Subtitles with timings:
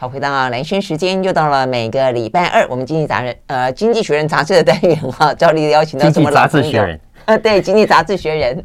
[0.00, 6.86] 好，回到蓝轩时间，又到了每个礼拜二，我们经济杂人呃《经济学人》杂志的单元哈，照例邀请到什么老朋友？
[7.24, 8.64] 呃，对，《经济杂志学人》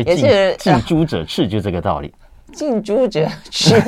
[0.08, 2.10] 也是近朱者赤，就这个道理。
[2.54, 3.78] 近朱者赤，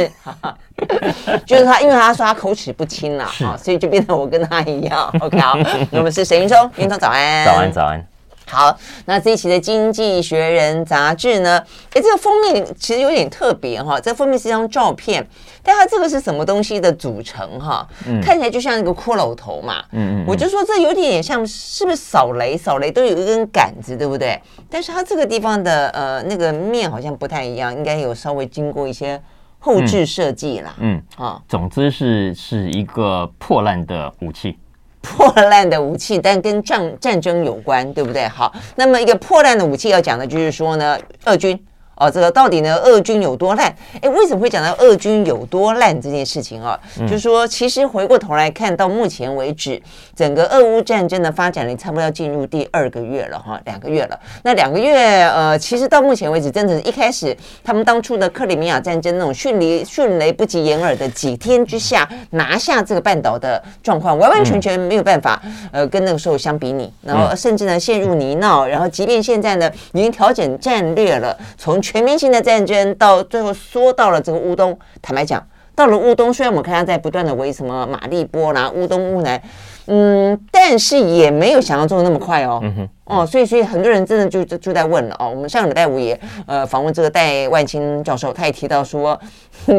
[1.46, 5.10] 就是他，因为他说他口齿不清了啊，所以就变成我跟他一样。
[5.20, 5.56] OK，好，
[5.92, 8.06] 我们是沈云聪，云聪早安，早安，早安。
[8.48, 11.58] 好，那这一期的《经济学人》杂志呢？
[11.92, 14.00] 哎，这个封面其实有点特别哈。
[14.00, 15.26] 这个封面是一张照片，
[15.64, 17.86] 但它这个是什么东西的组成哈？
[18.06, 19.84] 嗯，看起来就像一个骷髅头嘛。
[19.90, 22.56] 嗯嗯，我就说这有点像，是不是扫雷？
[22.56, 24.40] 扫雷都有一根杆子，对不对？
[24.70, 29.20] 但是它这个地方的呃那个面好像不太一样，应该有稍微经过一些
[29.58, 30.72] 后置设计啦。
[30.78, 34.56] 嗯，啊，总之是是一个破烂的武器。
[35.06, 38.26] 破烂的武器，但跟战战争有关，对不对？
[38.26, 41.56] 好，那么一个破烂的武器要讲的就是说呢，俄军。
[41.96, 42.76] 哦，这个到底呢？
[42.76, 43.74] 俄军有多烂？
[44.02, 46.78] 哎，为什么会讲到俄军有多烂这件事情啊？
[47.00, 49.80] 嗯、就是说，其实回过头来看到目前为止，
[50.14, 54.20] 整个俄乌战争的发展呢，差不多要进入第二个月了哈，两个月了。
[54.42, 65.40] 那两个月，呃，其实到目前为止，真的是一开始他们当初的克里米亚战争那种迅雷迅雷不及掩耳的几天之下拿下这个半岛的状况，完完全全没有办法，
[65.72, 66.92] 呃，跟那个时候相比拟。
[67.02, 75.40] 然后甚至呢陷入泥淖，然后即便现在呢已经调整战略了，从全面性的战争到最后缩到了这个乌东，坦白讲，
[75.72, 79.40] 到了乌东，虽然我们看他在不断的围什么马利波啦、乌东、乌南，
[79.86, 82.58] 嗯，但是也没有想象中的那么快哦。
[82.60, 85.30] 嗯哼，哦，所以所以很多人真的就就就在问了哦。
[85.30, 89.16] 我们上个礼拜五也呃访问这个戴万青教授，他也提到说，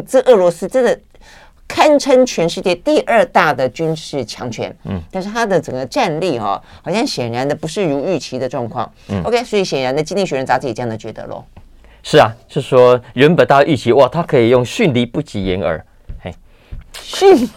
[0.08, 0.98] 这俄罗斯真的
[1.68, 4.74] 堪称全世界第二大的军事强权。
[4.86, 8.90] 嗯，但是他的整个战力哈、哦，好像显然的不是如预期的状况。
[9.10, 11.44] 嗯，OK，所以显然的，《经济学人》杂志也这样的觉得喽。
[12.10, 15.86] 是啊，是说原本大家预期哇，他可以用迅雷不及掩耳，
[16.22, 16.34] 嘿，
[16.94, 17.50] 迅，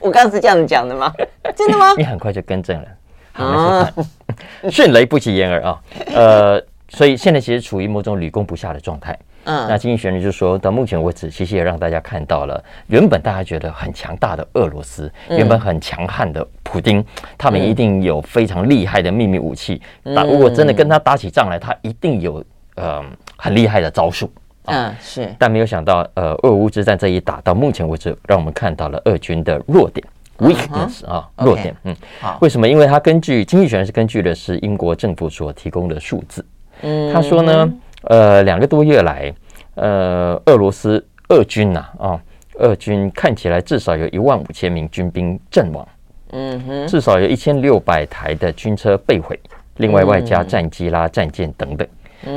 [0.00, 1.14] 我刚刚是这样子讲的吗？
[1.54, 1.94] 真的吗？
[1.96, 2.88] 你很快就更正了，
[3.34, 3.88] 好，
[4.68, 5.80] 迅雷不及掩耳啊，
[6.12, 9.16] 呃，所以现在其实处于某种屡攻不下的状态。
[9.44, 17.02] 嗯，那经济学人就说到目前为止，其实也让大家看到了，原本大家觉得很强大的俄罗斯，原本很强悍的普丁，
[17.38, 19.80] 他们一定有非常厉害的秘密武器，
[20.16, 22.44] 打如果真的跟他打起仗来，他一定有。
[22.78, 23.04] 呃，
[23.36, 24.30] 很厉害的招数，
[24.66, 30.06] 嗯、啊，是，但没有想到，呃，俄乌之战这一打到目前为止，让我们看到了俄军的弱点
[30.38, 32.68] ，weakness 啊，弱点，嗯，好，为什么？
[32.68, 36.44] 因为他根据经济学人是根据的是英国政府所提供的数字，
[36.82, 37.72] 嗯，他说呢，
[38.02, 39.34] 呃，两个多月来，
[39.74, 42.20] 呃，俄罗斯俄军呐，啊，
[42.58, 45.88] 俄军看起来至少有一万五千名军兵阵亡，
[46.32, 49.38] 嗯哼，至少有一千六百台的军车被毁，
[49.78, 51.86] 另外外加战机啦、战舰等等。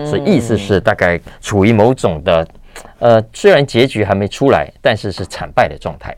[0.06, 2.48] 所以意思是大概处于某种的，
[3.00, 6.16] 呃，虽然结局还没出来，但是是惨败的状态。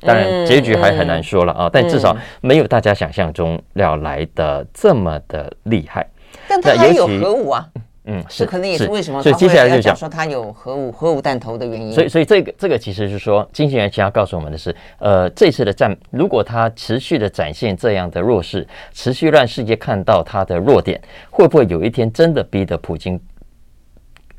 [0.00, 6.06] 当然结局还很难说了啊，但至少没有大家想象中要来的这么的厉害。
[6.46, 7.68] 但他还有核武啊。
[8.06, 9.22] 嗯，是，可能也是为什么？
[9.22, 11.92] 所以接下来就讲说他有核武、核武弹头的原因。
[11.92, 21.00] 所以，所以这个这个其实是说，经济学人其实要告诉我们的是，呃，这次的战，如果他持续的展现这样的弱势，持续让世界看到他的弱点，
[21.30, 23.18] 会不会有一天真的逼得普京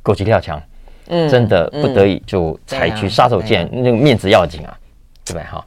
[0.02, 0.62] 狗急跳墙？
[1.08, 4.76] 嗯，真的不得已就采取杀手锏，那个面子要紧啊，
[5.26, 5.42] 对不对？
[5.44, 5.66] 哈，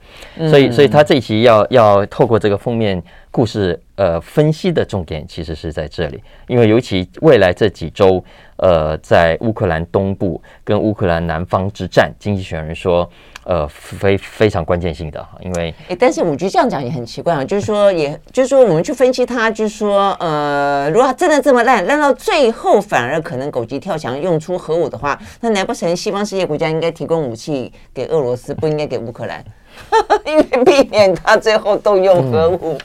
[0.50, 3.03] 所以，所以他这一期要要透过这个封面。
[3.31, 8.25] 故事呃，分析的重点其实是在这里，因为尤其未来这几周，
[8.56, 13.08] 呃，在乌克兰东部跟乌克兰南方之战，经济学人说，
[13.50, 29.44] 呃，非非常关键性的，因为诶，但是我觉得这样讲也很奇怪啊，就是说也，也就是说，我们去分析它，就是说，呃，如果它真的这么烂，烂到最后反而可能狗急跳墙用出核武的话，那难不成西方世界国家应该提供武器给俄罗斯，不应该给乌克兰，
[30.28, 32.74] 因为避免他最后动用核武。
[32.74, 32.80] 嗯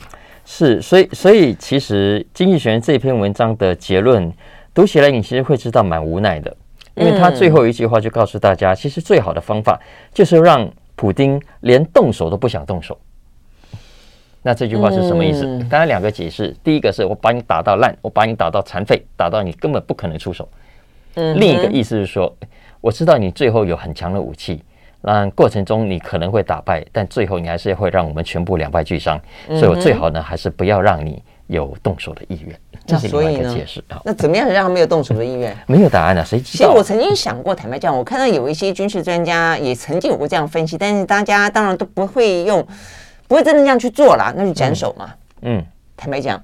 [0.46, 4.32] 是，所以，所以其实《经济学人》这篇文章的结论
[4.72, 6.54] 读起来，你其实会知道蛮无奈的，
[6.94, 9.80] 因为他最后一句话就告诉大家，其实最好的方法
[10.12, 12.98] 就是让普丁连动手都不想动手。
[14.42, 15.44] 那这句话是什么意思？
[15.70, 20.48] 当然两个解释，第一个是我把你打到烂，我把你打到残废，打到你根本不可能出手。
[21.14, 22.36] 另一个意思是说，
[22.80, 24.62] 我知道你最后有很强的武器。
[25.00, 29.20] 那过程中你可能会打败，但最后你还是会让我们全部两败俱伤。
[29.48, 32.58] 所以我最好呢，还是不要让你有动手的意愿。
[32.86, 34.00] 这是另外一个解释啊。
[34.04, 35.56] 那怎么样让他没有动手的意愿？
[35.66, 36.50] 没有答案啊，谁知道？
[36.50, 42.66] 其实我曾经想过，坦白讲，我看到有一些军事专家也曾经有过这样分析，但是大家当然都不会用，
[43.26, 45.14] 不会真的这样去做啦，那就斩首嘛。
[45.42, 45.64] 嗯，
[45.96, 46.42] 坦白讲，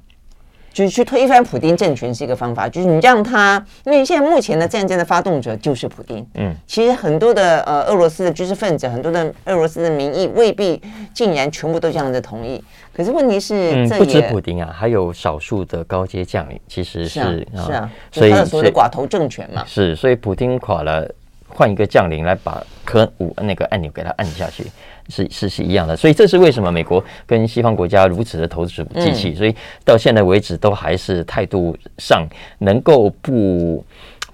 [0.72, 6.24] 就是去推翻普丁政权是一个方法，就是你让他，因为现在目前的战争的发动者就是普丁。
[6.34, 10.80] 嗯，其实很多的呃俄罗斯的知识分子，很多的俄罗斯的民意未必
[11.12, 12.62] 竟然全部都这样的同意。
[12.92, 21.08] 可是问题是，嗯，不止普丁啊，还有少数的高阶将领，其实是是啊，是啊，所以他的所谓的寡头政权嘛，是，所以普丁垮了，
[21.48, 24.64] 换一个将领来把核武那个按钮给他按下去。
[25.10, 29.54] 是是是一样的，所以这是为什么美国跟西方国家如此的投资机器，所以
[29.84, 32.26] 到现在为止都还是态度上
[32.58, 33.84] 能够不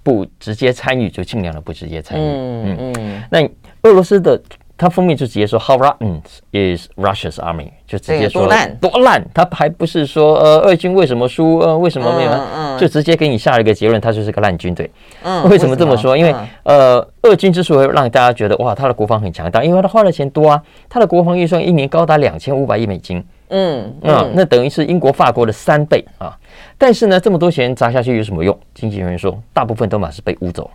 [0.02, 2.22] 不直接参与就尽量的不直接参与。
[2.22, 3.42] 嗯嗯，那
[3.82, 4.40] 俄罗斯的。
[4.78, 6.20] 他封面就直接说 How rotten
[6.52, 7.70] is Russia's army？
[7.86, 11.58] 就直接说多烂多烂，他还不是说呃，俄军为什么输？
[11.60, 12.30] 呃，为什么没有？
[12.32, 14.90] 嗯嗯、就直接给你下了一个结论，他就是个烂军队。
[15.22, 16.16] 嗯， 为什么这么说？
[16.16, 16.34] 因为
[16.64, 23.24] 呃，俄军之所以让大家觉得哇，他的国防很强大，因为他花的钱多啊，他的国防预算一年高达两千五百亿美金。
[23.48, 26.36] 嗯嗯，那等于是英国、法国的三倍啊。
[26.76, 28.58] 但是呢，这么多钱砸下去有什么用？
[28.74, 30.68] 经济学人说，大部分都马是被污走。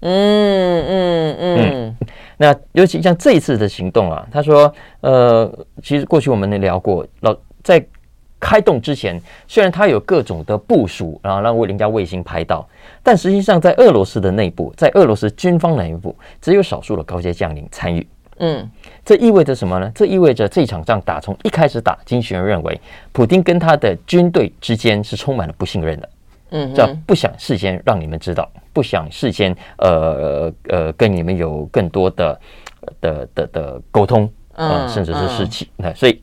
[0.00, 1.96] 嗯嗯嗯，
[2.36, 5.52] 那尤其像这一次的行动啊，他说，呃，
[5.82, 7.84] 其实过去我们也聊过，老在
[8.40, 12.64] 开动之前，虽然他有各种的部署，然后让人家卫星拍到，
[13.02, 18.06] 但实际上在俄罗斯的内部，在俄罗斯军方内部，只有少数的高阶将领参与。
[18.38, 18.70] 嗯，
[19.04, 19.90] 这意味着什么呢？
[19.92, 22.80] 这意味着这场仗打从一开始打，经济学人认为，
[23.10, 26.08] 普京跟他的军队之间是充满了不信任的。
[26.50, 28.48] 嗯，叫不想事先让你们知道，
[28.78, 32.40] 不想事先呃呃跟你们有更多的
[33.00, 35.68] 的的的沟通啊，甚至是士气。
[35.74, 36.22] 那所以，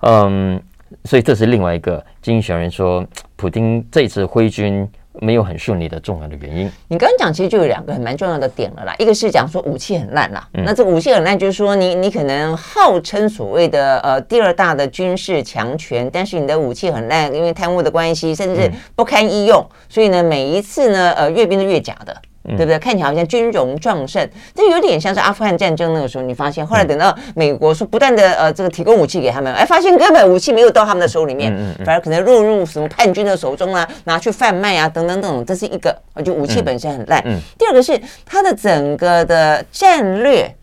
[0.00, 0.60] 嗯，
[1.04, 3.06] 所以这是另外一个经济学人说，
[3.36, 4.88] 普京这次挥军。
[5.20, 6.70] 没有很顺利的重要的原因。
[6.88, 8.94] 你刚刚讲，其实就有两个很蛮重要的点了啦。
[8.98, 22.16] 一个是讲说武器很烂啦，嗯、那这武器很烂，就是说你你可能号称所谓的呃第二大的军事强权，但是你的武器很烂，因为贪污的关系，甚至是不堪一用，嗯、所以呢，每一次呢，呃，阅兵都越假的。
[22.48, 22.78] 对不对？
[22.78, 26.24] 看起来好像军容壮盛，这有点像是阿富汗战争那个时候。
[26.24, 31.52] 你发现后来等到美国说不断的呃这个提供武器给他们，哎，发现根本武器没有到他们的手里面，
[31.84, 35.44] 反而可能落入什么叛军的手中啊，拿去贩卖啊，等等等等。
[35.46, 37.22] 这是一个，就武器本身很烂。
[37.58, 40.54] 第二个是它的整个的战略。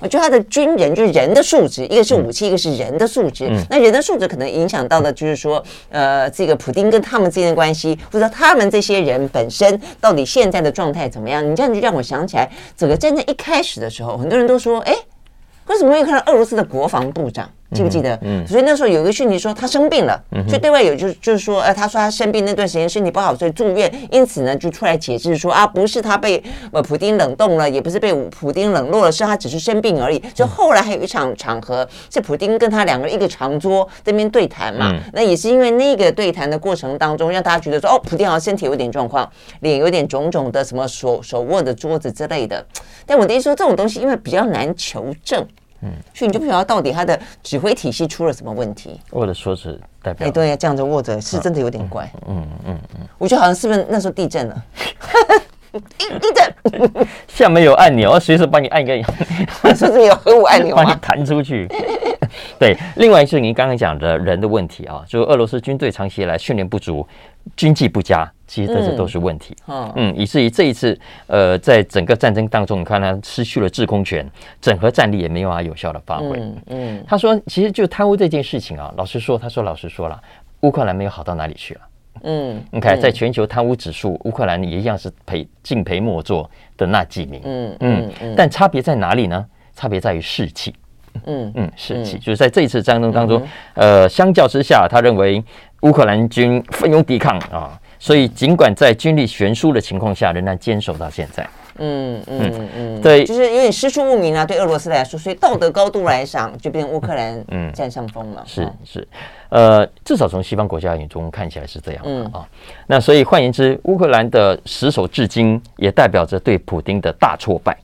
[0.00, 3.46] 我觉得他的军人就是人的素质，一个是武器，一个是人的素质。
[3.50, 11.48] 嗯、那人的素质可能影响到的，就是说，呃，这个普丁跟他们之间的关系，或者他们这些人本身到底现在的状态怎么样？
[11.48, 14.94] 你这样就让我想起来，整个战争一开始的时候，很多人都说，哎，
[15.66, 17.50] 为什么没有看到俄罗斯的国防部长？
[17.72, 18.18] 记不记得？
[18.22, 30.18] 嗯，所以那时候有一个讯息说他生病了，所以对外有就就是说，呃，他说他生病那段时间身体不好，所以住院，因此呢就出来解释说啊，不是他被呃普丁冷冻了，也不是被普丁冷落了，是他只是生病而已。
[30.34, 39.30] 就后来还有一场场合，是普丁跟他两个人一个长桌这边对谈嘛，那也是因为那个对谈的过程当中，让大家觉得说哦，普丁好像身体有点状况，
[39.60, 42.64] 脸有点肿肿的，什么手手握着桌子之类的。
[43.06, 45.46] 但我的意思说，这种东西因为比较难求证。
[45.82, 49.00] 嗯，所以你就不晓得到底他的指挥体系出了什么问题。
[49.12, 52.10] 握着说是代表，哎，对呀，这样子握着是真的有点怪。
[52.28, 54.64] 嗯嗯嗯，我觉得好像是不是那时候地震了？
[55.72, 55.80] 地
[56.34, 58.94] 震，下面有按钮，随时帮你按一个，
[59.74, 60.74] 是不是有核武按钮？
[60.76, 61.68] 把你弹出去。
[62.58, 67.06] 对，另外是您刚刚讲的人的问题啊，就是俄罗斯军队长期以来训练不足，
[67.56, 68.30] 军纪不佳。
[68.46, 74.28] 其实这些都是问题，嗯，嗯，以至于这一次，呃，在整个战争当中，你看他失去了制空权，
[74.60, 76.32] 整合战力也没有办法有效的发挥。
[76.32, 80.20] 嗯，嗯，他说，其实就贪污这件事情啊，老实说，他说老实说了，
[80.62, 81.80] 乌克兰没有好到哪里去了。
[82.22, 87.40] 嗯，你看，在全球贪污指数，乌克兰也一样是陪敬陪末座的那几名。
[87.44, 89.44] 嗯嗯嗯，但差别在哪里呢？
[89.74, 90.74] 差别在于士气。
[91.26, 93.42] 嗯嗯，士气就是在这一次战争当中，
[93.74, 95.42] 呃，相较之下，他认为
[95.82, 97.78] 乌克兰军奋勇抵抗啊。
[97.98, 101.46] 所以，尽管在军力悬殊的情况下，仍然坚守到现在。
[101.80, 108.44] 嗯嗯嗯，对，就是有点师出无名啊，对俄罗斯来说，所以道德高度来讲，就变成乌克兰嗯占上风了。
[108.46, 109.08] 是是，
[109.48, 112.48] 呃，至少从西方国家眼中看起来是这样的、嗯、啊。
[112.86, 117.76] 那所以换言之，乌克兰的死守至今，也代表着对普丁的大挫败。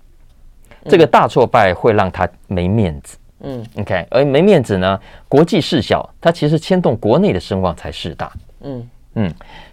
[0.89, 3.19] 这个大挫败会让他没面子。
[3.41, 4.99] 嗯，OK，而没面子呢，
[5.29, 8.31] 国际事小，他其实牵动国内的声望才是大。
[8.63, 9.31] 嗯嗯。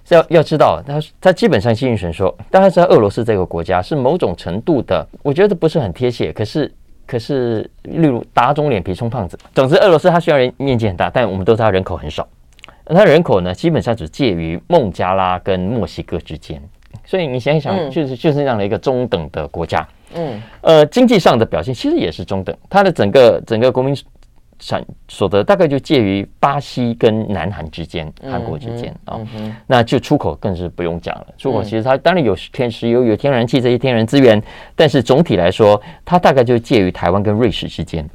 [0.09, 6.33] 要要知道，他他基本上经济学人说，大家知道俄罗斯这个国家是某种程度的，我觉得不是很贴切。
[6.33, 6.69] 可是
[7.07, 9.37] 可是，例如打肿脸皮充胖子。
[9.53, 12.27] 总之，俄罗斯它虽然面积很大，但我们都知道它人口很少。
[12.85, 16.61] 它人口呢，基本上只介于孟加拉跟墨西哥之间。
[17.05, 19.87] 所以你想一想，就是就是这样的一个中等的国家。
[20.15, 22.55] 嗯，呃，经济上的表现其实也是中等。
[22.69, 23.95] 它的整个整个国民
[24.65, 29.19] 产所得大概就介于巴西跟南韩之间，韩国之间啊，
[29.67, 31.27] 那就出口更是不用讲了。
[31.37, 34.41] 出口其实它当然有天石油、有天然气这些天然资源，
[34.75, 38.09] 但是总体来说，它大概就介于台湾跟瑞士之间，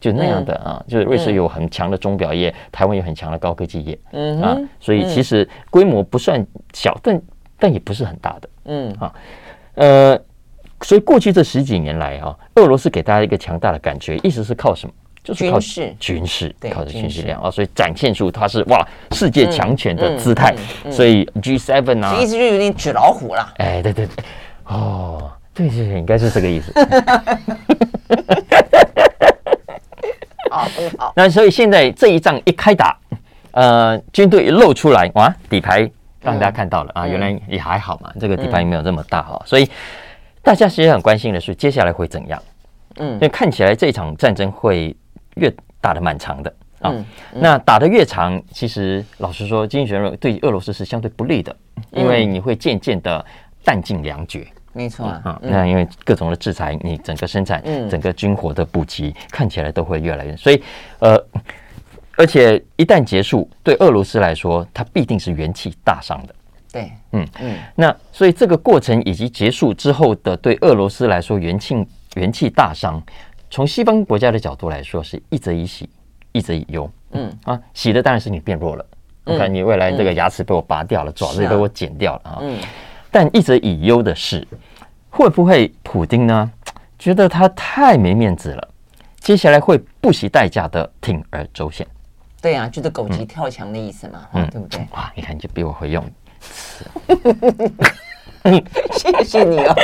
[0.00, 7.22] 就那样的啊，就是瑞士有很强的钟表业，台湾有很强的高科技业，嗯啊，所以其实规模不算小，但
[7.58, 8.92] 但也不是很大的，嗯。
[8.98, 9.14] 啊，
[9.74, 10.20] 呃。
[10.84, 14.92] 所以过去这十几年来啊，俄罗斯给大家一个强大的感觉，一直是靠什么？
[15.24, 20.54] 就是靠军事，军事靠着军事力量啊，所以展现出它是哇世界强权的姿态。
[20.90, 23.52] 所以 G7 啊，意思就有点纸老虎了。
[23.58, 24.24] 哎，对对对，
[24.64, 26.72] 哦，对对对，应该是这个意思。
[30.50, 31.12] 好， 好。
[31.14, 32.98] 那所以现在这一仗一开打，
[33.52, 39.68] 呃，军队一露出来，哇，底牌让大家看到了啊，原来也还好嘛，这个底牌没有这么大哈，所以。
[40.44, 42.42] 大家其实很关心的是接下来会怎样，
[42.96, 44.92] 嗯，因为看起来这场战争会
[45.36, 46.94] 越打的蛮长的啊。
[47.34, 51.54] 那打的越长，其实老实说，经济学人对俄罗斯是相对不利的，
[51.90, 53.24] 因为你会渐渐的
[53.64, 54.46] 弹尽粮绝。
[54.74, 60.62] 没错啊，那因为各种的制裁，你整个生产、整个军火的补给看起来都会越来越，所以
[60.98, 61.22] 呃，
[62.16, 66.34] 而且一旦结束，对俄罗斯来说，它必定是元气大伤的。
[66.72, 72.98] 对，嗯嗯，那所以这个过程以及结束之后的对俄罗斯来说元气元气大伤，
[73.52, 75.86] 从西方国家的角度来说是一则以喜，
[76.32, 76.90] 一则以忧。
[77.10, 78.86] 嗯啊，喜的当然是你变弱了，
[79.24, 82.38] 我看你未来这个牙齿被我拔掉了，爪子被我剪掉了啊。
[82.40, 82.58] 嗯，
[83.10, 84.48] 但一则以忧的是，
[85.10, 86.50] 会不会普丁呢
[86.98, 88.68] 觉得他太没面子了，
[89.20, 91.86] 接下来会不惜代价的铤而走险？
[92.40, 94.80] 对啊，就是狗急跳墙的意思嘛，嗯，对不对？
[94.92, 96.02] 哇，你看你就比我会用。
[98.92, 99.74] 谢谢你哦，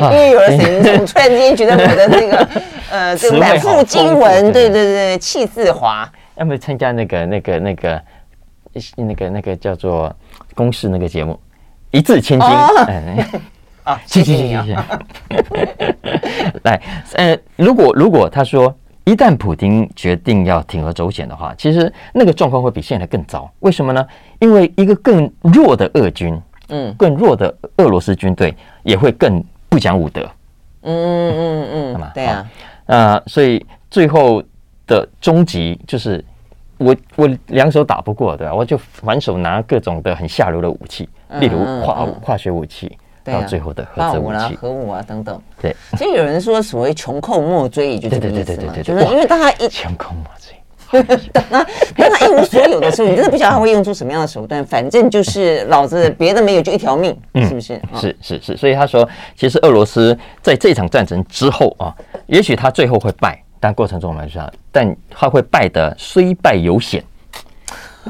[0.00, 2.48] 因为有了沈总，突然间觉得我的那个
[2.90, 6.10] 呃，这个满腹经文，对对对，气自华。
[6.36, 8.02] 要不要参加那个那个那个
[8.96, 10.14] 那个那个叫做
[10.54, 11.38] 公式那个节目，
[11.90, 12.48] 一字千金？
[13.82, 14.64] 啊， 谢谢你啊！
[16.62, 16.80] 来，
[17.14, 18.74] 呃，如果如果他说。
[19.04, 23.50] 一旦普京决定要铤而走险的话，其实那个状况会比现在更糟。
[23.60, 24.06] 为什么呢？
[24.38, 26.38] 因为一个更弱的俄军，
[26.68, 30.22] 嗯，更弱的俄罗斯军队也会更不讲武德。
[30.82, 32.50] 嗯嗯嗯嗯，嗯对啊。
[32.86, 34.42] 那所以最后
[34.86, 36.24] 的终极就是
[36.78, 38.54] 我我两手打不过，对吧？
[38.54, 41.08] 我就反手拿各种的很下流的武器，
[41.40, 42.96] 例如化化学武器。
[43.24, 50.56] 到最后的核子武器、核武啊等等，对，所以有人说所谓穷寇莫追，也就这个意思嘛，对对对对对，就是因为大家一穷寇莫追，
[51.32, 51.66] 当他
[51.96, 57.80] 当他一无所有的时候，你真的不晓得他会用出什么样的手段，反正就是老子别的没有，就一条命，是不是？
[57.94, 61.94] 是是是，所以他说，其实俄罗斯在这场战争之后啊，
[62.26, 67.02] 也许他最后会败，但过程中我们知道，但他会败得虽败犹险。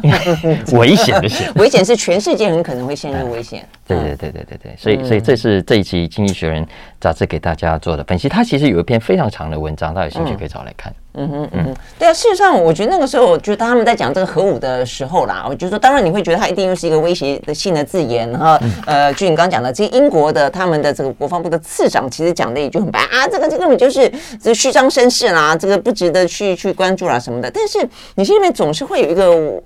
[0.75, 3.67] 危险的险，危险是全世界很可能会陷入危险。
[3.97, 6.63] 对对对对对对，所以所以这是这一期《经济学人》
[7.01, 8.29] 杂志给大家做的分析。
[8.29, 10.93] 它其实有一篇非常长的文章，大家有兴趣可以找来看。
[11.15, 18.57] 嗯嗯嗯，对啊，事实上，我觉得那个时候，我觉得他们在讲这个核武的时候啦，我就说，当然你会觉得它一定又是一个威胁的性的字眼然后。
[18.87, 27.51] 呃，就你刚刚讲的，这英国的他们的这个国防部的次长，其实讲的也就很白啊，这个这根本就是这虚张声势啦，这个不值得去去关注啦什么的。
[27.51, 27.79] 但是
[28.15, 29.61] 你心里面总是会有一个。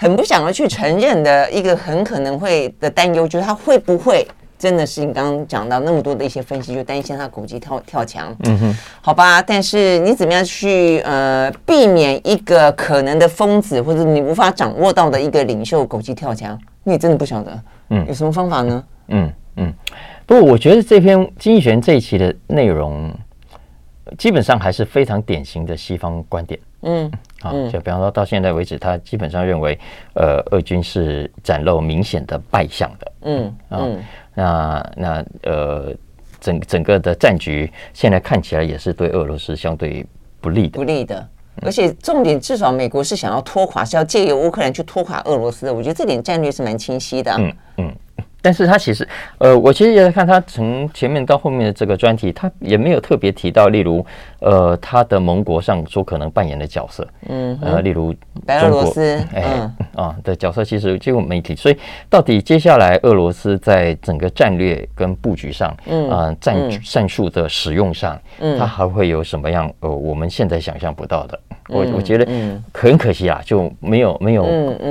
[0.00, 4.24] 很不想要去承认的一个很可能会的担忧，就是他会不会
[4.56, 8.32] 真的是你刚刚讲到那么多的一些分析，就担心他狗急跳跳墙。
[8.44, 16.56] 嗯哼，好吧，但是你怎么样去呃避免一个可能的疯子或者你无法掌握到的一个领袖狗急跳墙？
[16.84, 17.60] 你也真的不晓得。
[17.90, 18.84] 嗯，有什么方法呢？
[19.08, 19.74] 嗯嗯，
[20.24, 23.12] 不过我觉得这篇《经济学人》这一期的内容
[24.16, 26.60] 基本上还是非常典型的西方观点。
[26.82, 27.10] 嗯。
[27.42, 29.78] 啊，就比方说到现在为止，他基本上认为，
[30.14, 33.12] 呃，俄军是展露明显的败相的。
[33.22, 33.86] 嗯啊，
[34.34, 35.94] 那那呃，
[36.40, 40.04] 整整个的战局现在看起来也是对俄罗斯相对
[40.40, 40.78] 不利的。
[40.78, 41.28] 不利的，
[41.62, 45.74] 而且重点至少美国是想要拖垮，是要借由乌克兰去拖垮俄罗斯的。
[45.74, 47.32] 我觉得这点战略是蛮清晰的。
[47.38, 47.96] 嗯嗯。
[48.48, 54.02] 但是他其实，呃，我其实也在看他从前面到后面的这个专题，他也没有特别提到，例如，
[54.40, 58.14] 呃，他的盟国上所可能扮演的角色，嗯，呃，例如
[58.46, 61.54] 白俄罗斯，哎，嗯、啊的角色，其实几乎没提。
[61.54, 61.76] 所以，
[62.08, 69.70] 到底接下来俄罗斯在整个战略跟布局上，嗯，啊，战战术的使用上，嗯，它还会有什么样？
[69.80, 71.38] 呃，我们现在想象不到的。
[71.68, 72.26] 我我觉得
[72.72, 74.44] 很可惜啊，就没有没有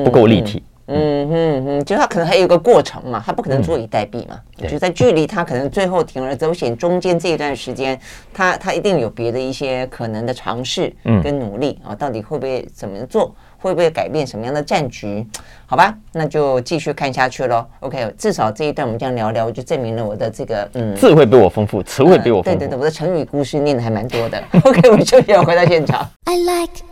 [0.05, 0.59] 不够立体。
[0.59, 4.39] 嗯哼哼，就它可能还有一个过程嘛，它不可能坐以待毙嘛。
[4.59, 7.99] 嗯、就在距离它可能最后铤而走险中间这一段时间，
[8.33, 10.91] 它它一定有别的一些可能的尝试
[11.23, 13.35] 跟努力啊，到底会不会怎么做？
[13.59, 15.25] 会不会改变什么样的战局？
[15.65, 17.65] 好吧，那就继续看下去喽。
[17.79, 22.59] OK，至少这一段我们这样聊聊，就证明了我的这个嗯，智慧比我丰富，词汇比我丰富。
[22.59, 24.41] 对对对，我的成语故事念的还蛮多的。
[24.63, 26.07] OK，我们就要回到现场。
[26.25, 26.83] I like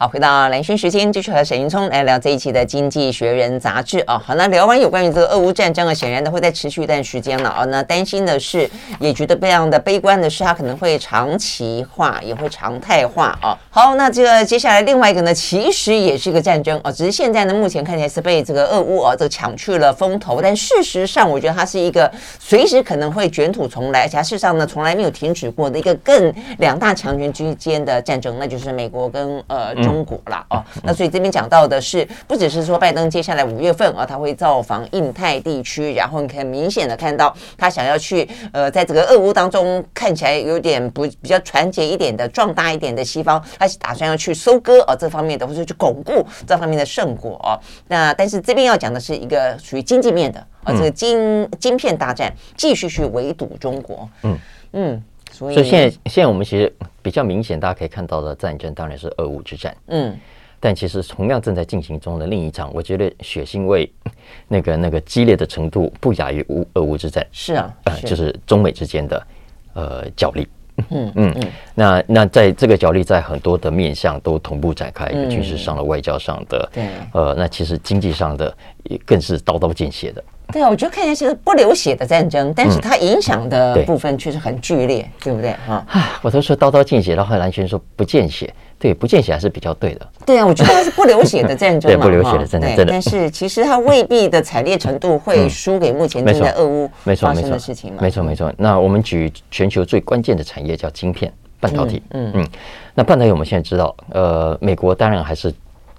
[0.00, 4.16] 好，回到蓝轩时间，继续和沈云聪来聊这一期的《经济学人》杂志啊。
[4.24, 7.64] 好，那聊完有关于这个俄乌战争啊，显然的会再持续一段时间了啊。
[7.64, 13.58] 那担心的是，也觉得非常的悲观的是，它可能会长期化，也会常态化啊。
[13.70, 29.74] 好，那这个接下来另外一个呢，其实也是一个战争啊，只是现在呢，目前看起来是被这个俄乌啊这个抢去了风头，但事实上，我觉得它是一个随时可能会卷土重来，而且它事实上呢，从来没有停止过的一个更两大强权之间的战争，那就是美国跟呃。
[29.88, 47.58] 中国了哦，那所以这边讲到的是，不只是说拜登接下来五月份啊，他会造访印太地区，然后你可以明显的看到他想要去呃，在这个俄乌当中看起来有点不比较团结一点的、壮大一点的西方，他打算要去收割啊这方面的，或者去巩固这方面的胜果啊。
[47.88, 54.08] 那但是这边要讲的是一个属于经济面的啊，这个晶晶片大战继续去围堵中国。
[54.22, 54.38] 嗯
[54.72, 55.02] 嗯。
[55.38, 59.76] 所以现在，现在我们其实比较明显，大家可以看到的战争当然是俄乌之战。
[59.86, 60.16] 嗯，
[60.58, 63.90] 但其实同样正在进行中的另一场，我觉得血腥味
[64.48, 67.24] 那个那个激烈的程度不亚于乌俄乌之战。
[67.30, 69.26] 是啊，呃，就是中美之间的
[69.74, 70.48] 呃角力。
[70.90, 71.48] 嗯嗯嗯。
[71.74, 80.22] 那那在这个角力，在很多的面向都同步展开，军事上的、外交上的，对，呃，那其实经济上的也更是刀刀见血的。
[80.52, 85.86] 对啊，我觉得看起来是不流血的战争，但是它影响的部分却是很剧烈，嗯、对，对不对啊？
[86.22, 90.08] 我都说刀刀见血，然后蓝轩说不见血，对，不见血还是比较对的。
[90.24, 92.86] 对啊，我觉得它是不流血的战争嘛， 对，不流血的战争。
[92.88, 97.98] 但是其实它未必的惨烈程度会输给目前正在俄乌发生的事情嘛。
[98.00, 98.52] 没错没错。
[98.56, 102.48] 那我们举全球最关键的产业叫晶片半导体，嗯嗯，嗯。
[102.94, 105.52] 那半导体我们现在知道，呃，美国当然还是。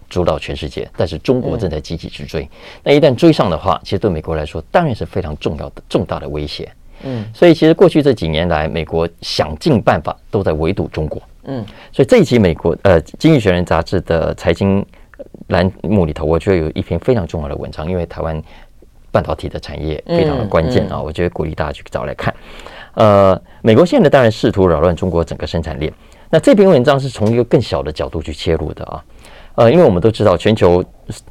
[0.10, 2.44] 主导全世界，但是中国正在积极去追。
[2.44, 2.50] 嗯、
[2.84, 6.70] 那一旦追上的话，其实对美国来说当然是非常重要的、重大的威胁。
[7.04, 11.22] 嗯，所以其实过去这几年来，美国想尽办法都在围堵中国。
[11.44, 14.86] 嗯，所以这一期美国呃《经济学人》杂志的财经
[15.48, 18.42] 栏目里头，我觉得有一篇非常重要的文章，因为台湾
[19.12, 22.36] 半导体的产业非常的关键啊，嗯嗯、我觉得鼓励大家去找来看。
[22.96, 25.94] 呃，美国现在当然试图扰乱中国整个生产链。
[26.30, 29.04] 那这篇文章是从一个更小的角度去切入的啊。
[29.60, 30.82] 呃，因为我们都知道，全球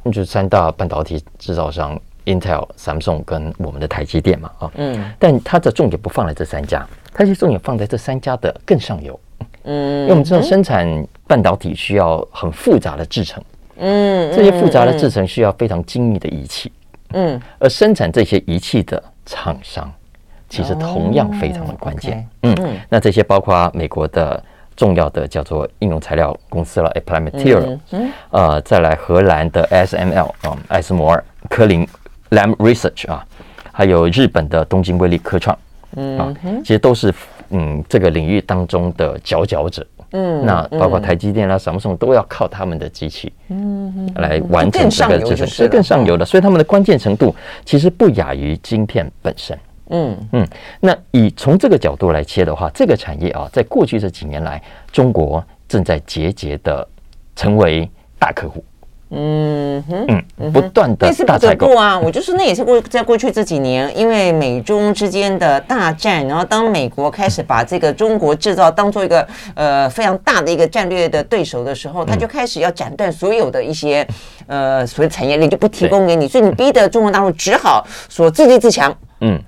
[0.05, 9.19] 就是三大半导体制造商，Intel、Samsung 跟我们的台积电嘛，啊，嗯，但它的重点不放在这三家，它是重点放在这三家的更上游，
[9.63, 10.87] 嗯，因为我们知道生产
[11.25, 13.43] 半导体需要很复杂的制程，
[13.77, 16.71] 嗯，这些复杂的制程需要非常精密的仪器，
[17.13, 19.91] 嗯，而生产这些仪器的厂商，
[20.47, 22.55] 其实同样非常的关键，嗯，
[22.89, 24.43] 那这些包括美国的。
[24.79, 31.85] 重要的叫做应用材料公司了，Applied Materials，嗯，呃，再来荷兰的 ASML 啊，艾斯摩尔、科林、
[32.29, 33.25] Lam Research 啊，
[33.73, 35.57] 还有日本的东京威力科创，
[35.97, 37.13] 嗯，啊，其实都是
[37.49, 49.59] 嗯这个领域当中的佼佼者，嗯，那包括台积电啦、什么什么都要靠他们的机器，嗯，来完成这个制程，是更上游的，所以他们的关键程度其实不亚于晶片本身。
[49.89, 50.47] 嗯嗯，
[50.79, 56.87] 那以从这个角度来切的话，这个产业啊，在过去这几年来，中国正在节节的
[57.35, 58.63] 成为大客户。
[59.11, 74.07] 嗯哼，嗯，不断的大采购啊，我就是那也是过在过去这几年，因为美中之间的大战，然后当美国开始把这个中国制造当做一个呃非常大的一个战略的对手的时候，他就开始要斩断所有的一些
[74.45, 78.95] 呃所谓产业链，就不提供给你，所以你逼得中国大陆只好说自立自强。
[79.21, 79.41] 嗯。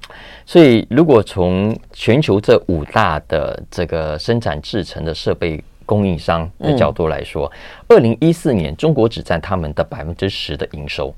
[0.52, 7.50] 所以，如果从全球这五大的这个生产制成的设备供应商的角度来说，
[7.88, 11.16] 二零一四年中国只占他们的百分之十的营收。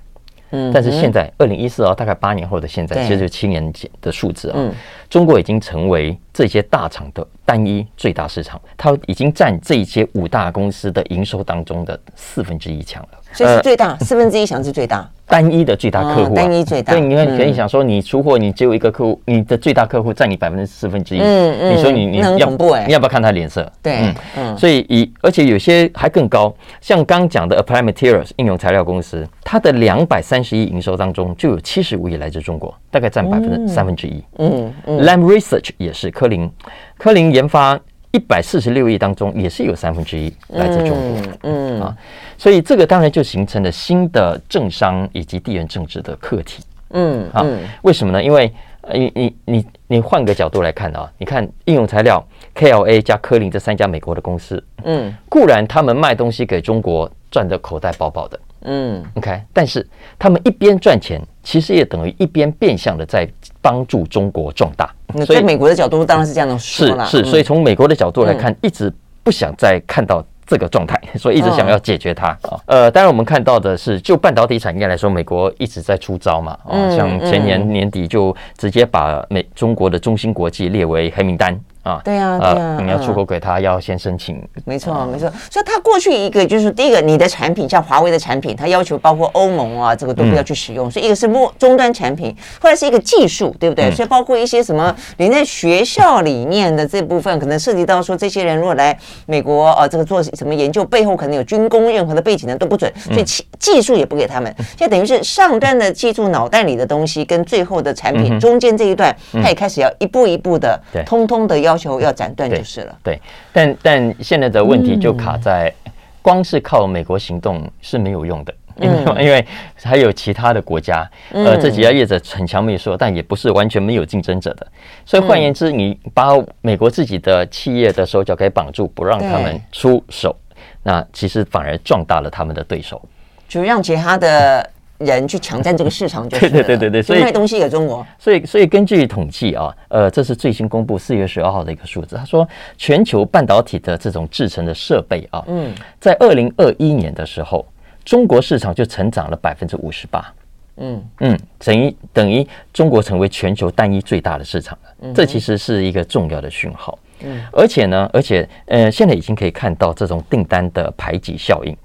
[0.52, 4.72] 嗯，但是现在二零一四啊，大概八年后的现在，其实就七年前的数字啊，
[5.10, 13.23] 中国已经成为这些大厂的单一最大市场，它已经占这些五大公司的营收当中的四分之一强了。
[13.34, 15.10] 所以是最大，四分之一想是最大。
[15.26, 16.94] 单一的最大客户、啊哦，单一最大。
[16.94, 21.20] 所以你看，可以想说，你出货，你只有一个客户，你的最大客户占你百分之四分之一。
[21.20, 21.76] 嗯嗯。
[21.76, 23.72] 你说你你要，你要不要看他脸色？
[23.82, 24.58] 对，嗯嗯。
[24.58, 34.22] 所以以而且有些还更高，像刚讲的 Applied Materials 应用材料公司，它的两百三十亿营收当中，就有七十五亿来自中国，大概占百分之三分之一。
[34.38, 35.02] 嗯嗯。
[35.04, 36.52] Lam Research 也是科林，
[36.98, 37.80] 科林研发
[38.14, 41.82] 一百四十六亿当中，也是有三分之一来自中国，嗯，嗯。
[41.82, 41.98] 啊，
[42.38, 47.44] 所以这个当然就形成了新的政商以及地缘政治的课题，嗯，啊，
[47.82, 48.24] 为什么呢？
[48.24, 48.54] 因为
[48.94, 52.24] 你你你你换个角度来看啊，你看应用材料
[52.54, 58.40] KLA 加科林这三家美国的公司，嗯，固然他们卖东西给中国赚的口袋饱饱的。
[58.66, 59.86] 嗯，OK，但是
[60.20, 63.30] 他们一边赚钱，其实也等于一边变相的在
[63.62, 64.90] 帮助中国壮大。
[65.26, 72.60] 所以美国的角度当然是这样的说，是是，所以从美国的角度来看，一直不想再看到这个状态， 所以一直想要解决它啊。
[72.66, 81.60] 呃，当然我们看到的是，就半导体产业来说，美国一直在出招嘛，啊，像前年年底就直接把美中国的中芯国际列为黑名单。
[81.84, 84.42] 啊，对呀，对呀，你要出口给他，要先申请。
[84.64, 85.30] 没错，没错。
[85.52, 90.90] 所以他过去一个就是第一个，你的产品像华为的产品，他要求包括欧盟啊，这个都不要去使用。
[90.90, 93.92] 所以一个是末终端产品，后来是一个技术，对不对？
[93.92, 104.50] 所以包括一些什么，你在学校里面的这部分，可能涉及到说，这些人如果来美国啊，这个做什么研究，背后可能有军工任何的背景的都不准，所以技技术也不给他们。
[104.78, 111.73] 现在等于是上端的技术脑袋里的东西，跟最后的产品中间这一段，他也开始要一步一步的，通通的要。
[111.74, 115.74] 要求要斩断就是了，对，对，但但现在的问题就卡在，
[116.22, 119.44] 光是靠美国行动是没有用的，因为因为
[119.82, 124.68] 还有其他的国家，呃，这几家业者很强没说，但也不是完全没有竞争者的，
[125.04, 126.28] 所以换言之，你把
[126.62, 130.36] 美国自己的企业的手脚给绑住，不让他们出手，
[130.84, 133.02] 那其实反而壮大了他们的对手，
[133.48, 134.70] 就让其他的。
[135.04, 138.06] 人去抢占这个市场，就对对对对对，所以卖东西给中国。
[138.18, 147.66] 所以所以根据统计啊，呃，这是最新公布四月十二号的一个数字，他说全球半导体的这种制成的设备啊，嗯，在二零二一年的时候，
[148.04, 150.34] 中国市场就成长了百分之五十八，
[150.78, 151.04] 嗯。
[151.20, 156.98] 嗯，等于等于中国成为全球单一最大的市场了，这其实是一个重要的讯号。
[157.22, 161.76] 嗯，而且呢，而且呃，现在已经可以看到这种订单的排挤效应，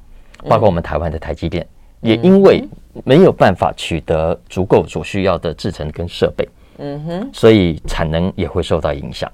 [0.48, 1.64] 包括我们台湾的台积电。
[2.00, 2.62] 也因为
[3.04, 9.30] 没有办法取得足够所需要的制程跟设备，嗯哼，所以产能也会受到影响。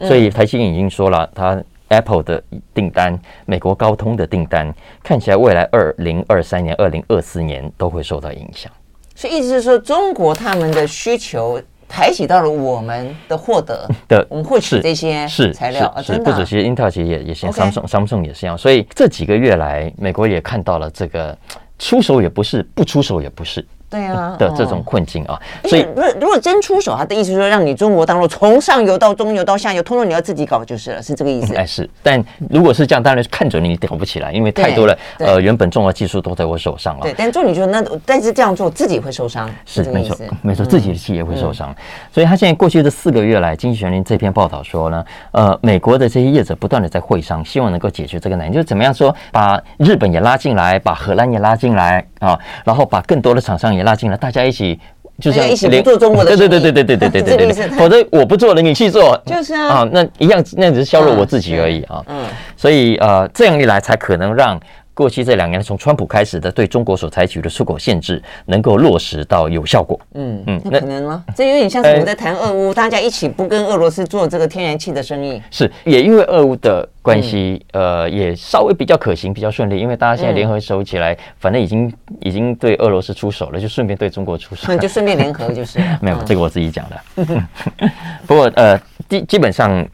[0.00, 8.72] 所以台积电已经说了，它 Apple 的订单、美国高通的订单，看起来未来二零二三年、二零二四年都会受到影响。
[9.14, 18.58] 所以意思是说，中国他们的需求排挤到了我们的获得的，我们获取这些是材料是，是不止，其实 Intel 其实也也像 Samsung，Samsung 也是一样。
[18.58, 21.36] 所以这几个月来，美国也看到了这个。
[21.78, 23.64] 出手也不是，不出手也不是。
[23.94, 31.54] 对啊，的这种困境啊，所以如果如果真出手，他的意思是说，让你中国大陆从上游到中游到下游，通通你要自己搞就是了，是这个意思。
[31.54, 31.88] 哎，是。
[32.02, 34.98] 但如果是这样，当然是看准你搞不起来，因为太多了。
[35.18, 37.02] 呃，原本重要技术都在我手上了。
[37.02, 41.72] 对，但做你说那，但是这样做自己会受伤，是没错，没错，自己的企业会受伤。
[42.12, 54.78] 所以他现在过去的四个月来，《经济学人》这篇报道说呢，呃，美国的这些业者不断的在会商，希望能够解决这个难题，就是怎么样说，把日本也拉进来，把荷兰也拉进来啊，然后把更多的厂商也拉进来，大家一起。
[55.20, 62.02] 就是一起做中国的， 对对对对对对对对对对，否则我不做了，你去做，就是啊，啊，那一样，那只是削弱我自己而已啊。
[62.08, 62.24] 嗯，
[62.56, 64.58] 所以呃，这样一来才可能让。
[64.94, 70.00] 过去这两年，从川普开始的对中国所采取的出口限制，能够落实到有效果。
[70.14, 71.24] 嗯嗯，那可能吗？
[71.34, 75.42] 这有点像是我们在谈俄乌，大家一起不跟俄罗斯做这个天然气的生意。
[75.50, 79.78] 是，也因为俄乌的关系，呃，也稍微比较可行，比较顺利。
[79.78, 85.80] 因为大家现在联合手起来，反正已经已经对俄罗斯出手了，就顺便对中国出手， 就顺便联合就是。
[86.00, 87.26] 没有，这个我自己讲的。
[88.26, 89.84] 不过呃，基基本上，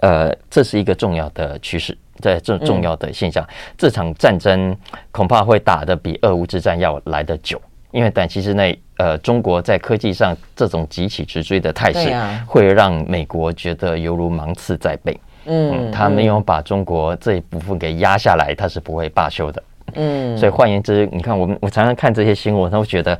[0.00, 1.96] 呃，这是一个重要的趋势。
[2.20, 4.76] 在这重要的现象，嗯、这场战争
[5.10, 12.12] 恐怕会打得比俄乌之战要来得久，因为但其实那呃，中国在科技上这种急起直追的态势，
[12.46, 15.18] 会让美国觉得犹如芒刺在背。
[15.46, 19.62] 嗯，他没有把中国这一部分给压下来，他是不会罢休的。
[19.94, 23.18] 嗯，所以换言之，你看我们我常常看这些新闻，他会觉得。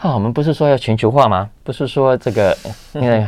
[0.00, 1.50] 好，我们不是说要全球化吗？
[1.64, 2.56] 不是说这个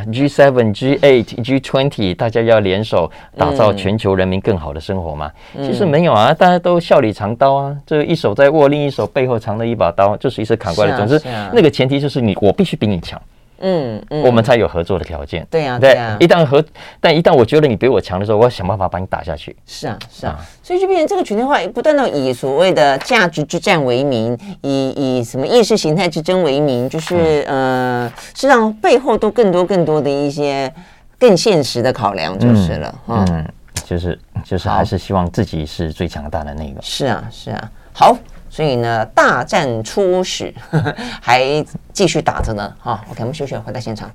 [0.09, 5.29] ，G seven、G eight、G twenty，大家要联手打造全球人民更好的生活吗？
[5.57, 10.95] 其实没有啊，大家都笑里藏刀啊，这一手在握，另一手背后藏了一把刀，就是一直砍过来。
[10.95, 13.21] 总之，那个前提就是你，我必须比你强。
[13.61, 15.47] 嗯，嗯，我们才有合作的条件。
[15.49, 16.17] 对呀、啊，对呀、啊。
[16.19, 16.63] 一旦合，
[16.99, 19.55] 但一旦我觉得你比我强的时候，我要想办法把你打下去。
[19.65, 20.39] 是啊，是啊。
[20.61, 30.71] 所以就变成这个全球化不断的以所谓的价值之战为名，以以什么意识形态之争为名，就是、嗯、呃，实际上背后都更多更多的一些
[31.19, 32.95] 更现实的考量就是了。
[33.07, 33.47] 嗯，嗯
[33.85, 36.81] 就是就是还是希望自己是最强大的那个。
[36.81, 37.71] 是啊，是啊。
[37.93, 38.17] 好。
[38.51, 42.75] 所以呢，大战初始呵呵， 还继续打着呢。
[42.77, 44.11] 好，OK，我们休息，回到现场。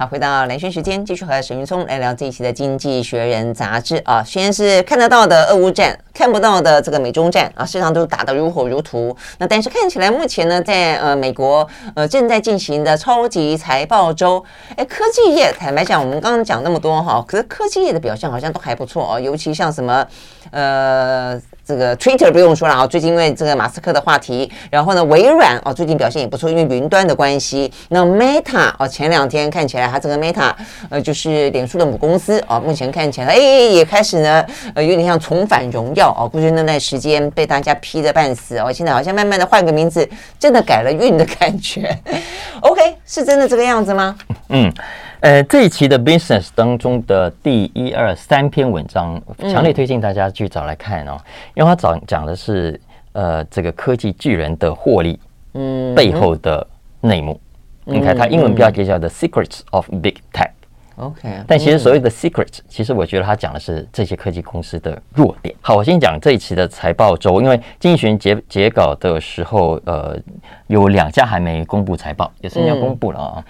[0.00, 4.24] 好，回到蓝轩时间，继续和沈云聪来聊这一期的《经济学人》杂志啊。
[4.24, 9.14] 虽然是看得到的俄乌战，看不到的这个美中战啊，市场都打得如火如荼。
[9.36, 14.42] 那但是看起来目前呢，在呃美国呃正在进行的超级财报周，
[14.74, 20.06] 哎，科技业坦白讲，我们刚刚讲那么多哈，可是科技业的表现好像都还不错哦，尤其像什么
[20.50, 21.38] 呃。
[21.70, 27.72] 这个 Twitter 不用说了啊，最近因为这个马斯克的话题，然后呢，微软哦最近表现也不错，因为云端的关系。
[27.90, 30.52] 那 Meta 哦，前两天看起来它这个 Meta
[30.88, 40.08] 呃就是脸书的母公司哦，目前看起来哎也开始呢呃有点像重返荣耀哦，过去那段时间被大家批的半死哦，现在好像慢慢的换个名字，
[40.40, 41.96] 真的改了运的感觉。
[42.62, 44.16] OK，是真的这个样子吗？
[44.48, 44.72] 嗯。
[45.20, 51.18] 呃，这一期的 Business 当中的第一二三篇文章，强烈推荐大家去找来看哦，
[51.54, 52.80] 因为它讲讲的是
[53.12, 55.20] 呃这个科技巨人的获利，
[55.52, 56.66] 嗯，背后的
[57.02, 57.38] 内幕。
[57.84, 60.50] 你看它英文标题叫 The Secrets of Big Tech。
[60.96, 65.54] OK，但其实所谓的 Secret，其实我觉得它讲的是这些科技公司的弱点。
[65.60, 70.16] 好，我先讲这一期的财报周，因为经济学人截截稿的时候，呃，
[70.66, 73.44] 有两家还没公布财报，也是要公布了啊。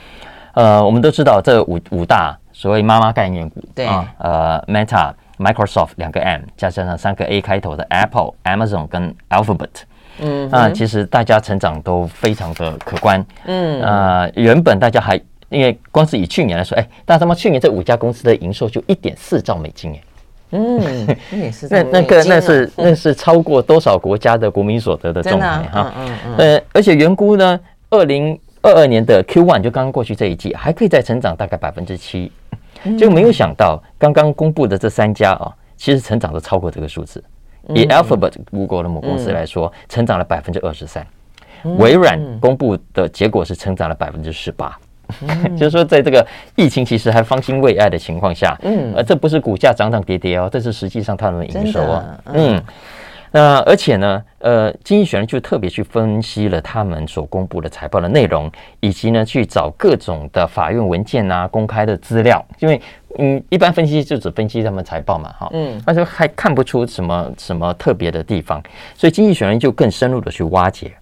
[0.55, 3.87] 呃，我们都知道这五五大所谓妈妈概念股，对。
[3.87, 9.69] 啊，呃，Meta、Microsoft 两个 M，加上三个 A 开头的 Apple、Amazon 跟 Alphabet，
[10.19, 17.37] 嗯，那其实大家成长都非常的可观，嗯，呃，原本大家还因为光是以去年来说，哎，但他们？
[17.37, 20.01] 去年这五家公司的营收就一点四兆美金，哎，
[20.51, 21.07] 嗯，
[21.71, 27.59] 那那个那是那是超过多少国家的国民所得的总和哈，嗯嗯，呃，而且原估呢，
[27.91, 28.39] 二零。
[28.63, 32.31] 二二年的 Q one 就刚刚过去这一季，还可以再成长大概百分之七，
[32.99, 37.23] 就没有想到刚刚公布的这三家啊，其实成长都超过这个数字。
[37.75, 41.03] 以 Alphabet Google 的母公司来说，成长了百分之二十三；
[41.79, 44.79] 微软公布的结果是成长了百分之十八。
[45.57, 52.63] 就是说，在这个疫情其实还方兴未艾的情况下，嗯，呃，这不是股价涨涨跌跌哦，这是实际上他们的营收啊，嗯。
[53.33, 62.81] 那而且呢，呃，经济学人就特别去分析了他们所公布的财报的内容，以及呢去找各种的法院文件啊、公开的资料，因为
[63.19, 68.63] 嗯，一般分析就只分析他们财报嘛，哈，嗯，但是还看不出什么什么特别的地方，
[68.95, 70.93] 所以经济学人就更深入的去挖掘，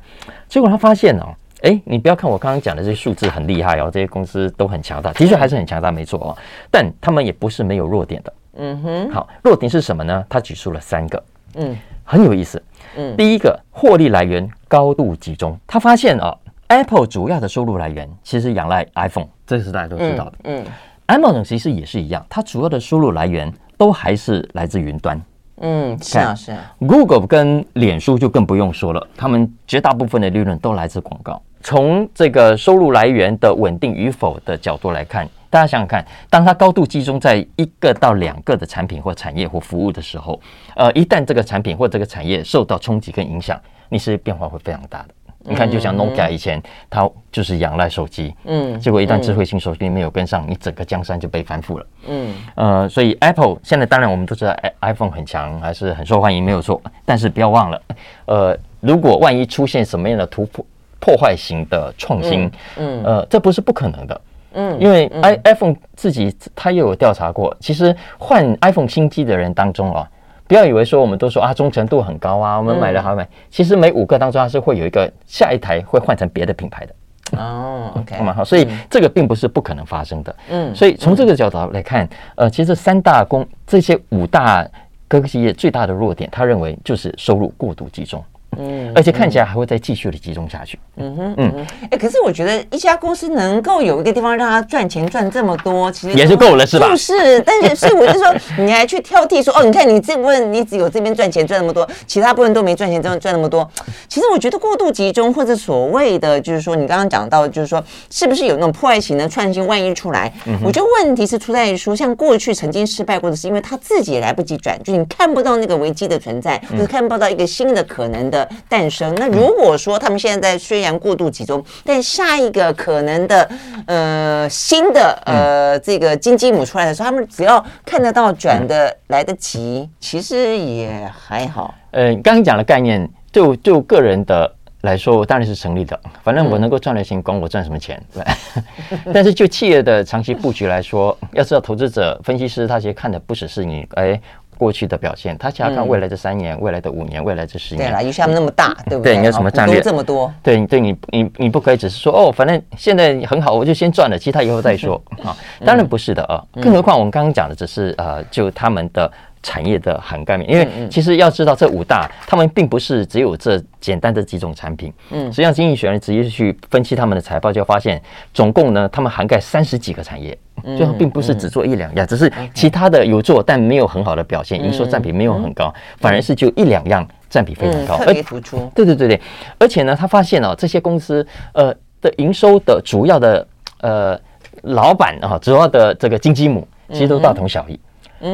[0.49, 6.37] 结果他发现哦，哎，你不要看我刚刚讲的这些数字很厉害哦，这些公司都很强大，的确还是很强大，没错哦，
[6.71, 10.25] 但他们也不是没有弱点的，嗯哼，好，弱点是什么呢？
[10.29, 11.23] 他举出了三个，
[11.59, 11.77] 嗯。
[12.11, 12.63] 很有意思，
[12.97, 15.55] 嗯，第一个获利来源高度集中。
[15.67, 16.35] 他发现啊
[16.69, 20.65] ，Apple 主要的收入来源其实仰赖 iPhone，这是大家都知道的，嗯
[21.09, 25.21] ，Amazon 其实也是一样，它主要的收入来源都还是来自云端，
[25.61, 26.75] 嗯，是啊是啊。
[26.79, 31.43] Google 跟脸书就更不用说了，他们绝大部分的利润都来自广告。
[31.61, 35.29] 从这个收入来源的稳定与否的角度来看。
[35.51, 40.41] 大家想想看，当它高度集中在一个到两个的产品或产业或服务的时候，
[40.77, 45.09] 呃，一旦这个产品或这个产业受到冲击跟影响，你是变化会非常大的。
[45.41, 56.83] 你看，就像 Nokia 以前，它就是仰赖手机，嗯，结果一旦智慧型手机没有跟上，你整个江山就被翻覆了，嗯，呃，所以 Apple 现在当然我们都知道，iPhone 很强，还是很受欢迎，没有错。
[57.07, 57.83] 但是不要忘了，
[58.27, 60.67] 呃，如果万一出现什么样的突破
[61.01, 64.21] 破坏型的创新，嗯，呃，这不是不可能的。
[64.61, 70.11] 嗯，因为 i iPhone 自己他又有调查过，其实换 iPhone 新机的人当中啊，
[70.49, 77.93] 不要以为说我们都说啊忠诚度很高啊，我们买了好买，其实每五个当中它是会有一个下一台会换成别的品牌的哦。
[78.03, 80.35] OK，好嘛好，所以这个并不是不可能发生的。
[80.51, 84.67] 嗯，所以从这个角度来看，呃，其实三大公这些五大
[85.07, 88.21] 科技业最大的弱点，他认为就是收入过度集中。
[88.57, 90.79] 嗯，而且看起来还会再继续的集中下去。
[90.97, 96.97] 嗯哼，嗯，哎，可是我觉得一家公司能够有一个地方让它赚钱赚这么多，其实也是够了，是吧？
[96.97, 103.69] 是，但是所以我就说，你还去挑剔说，哦，你看你这部分你只有这边赚钱赚那么多，其他部分都没赚钱赚赚那么多。
[104.09, 110.33] 其实我觉得过度集中或者所谓的就是说，你刚刚讲到就是说，是不是有那种破坏型的创新万一出来？
[110.65, 118.38] 我觉得问题是出在于说，像过去曾经失败过的是因为他自己也来不及转，就你看不到那个危机的存在，或者看不到一个新的可能的。
[118.69, 119.15] 诞生。
[119.15, 123.49] 那如果说他们现在虽然过度集中，但下一个可能的
[123.87, 131.75] 呃新的呃这个金鸡母出来的时候，他们只要看得到转的来得及，其实也还好。
[131.93, 135.99] 呃，刚刚讲的概念，就就个人的来说，当然是成立的。
[136.23, 138.23] 反正我能够赚的钱，管我赚什么钱，对。
[139.13, 144.21] 但是就企业的长期布局来说，要知道投资者、分析师，他其实看的不只是你，哎。
[144.59, 147.89] 过去的表现，他想要看未来的三年、嗯、未来的五年、未来的十年。
[147.89, 149.15] 对了，尤其他们那么大，对不对？
[149.15, 149.81] 对，你有什么战略？
[149.81, 150.31] 这么多。
[150.43, 155.35] 对，对你，你你不可以只是说哦，反正现在很好，我就先赚了，其他以后再说啊。
[155.65, 159.11] 当然不是的啊，更何况我们刚刚讲的只是呃，就他们的。
[159.41, 164.93] 产业的涵盖面，因为其实要知道这五大，他们并不是只有这简单的几种产品。
[165.11, 168.03] 嗯，实际上经济学人直接去分析他们的财报，就发现
[168.35, 170.37] 总共呢，他们涵盖三十几个产业，
[170.79, 178.71] 就并不是只做一两样，只是其他的有做，但没有很好的表现，营收占比没有很高，反而是就一两样占比非常高，特别突出。
[178.75, 179.21] 对对对对，
[179.59, 183.47] 而且呢，他发现哦，这些公司呃的营收的主要的
[183.81, 184.19] 呃
[184.63, 187.79] 老板啊，主要的这个金鸡母，其实都大同小异。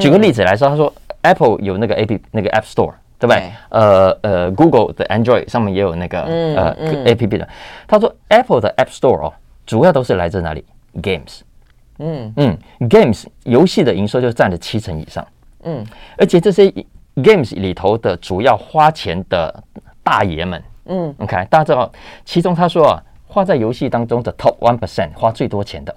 [0.00, 3.42] 举个例子来说，他说 Apple 有那个 A P 那个 App Store，对不对？
[3.68, 7.46] 呃呃，Google 的 Android 上面也有那个呃 A P P 的。
[7.86, 9.32] 他说 Apple 的 App Store 哦，
[9.66, 10.64] 主要都是来自哪里
[11.02, 11.40] ？Games。
[11.98, 15.26] 嗯嗯，Games 游戏的营收就占了七成以上。
[15.62, 15.84] 嗯，
[16.18, 16.72] 而且这些
[17.16, 19.62] Games 里头的主要花钱的
[20.02, 21.90] 大爷们，嗯，OK，大家知道，
[22.24, 25.94] 其中他说啊，花在游戏当中的 Top One Percent 花最多钱的。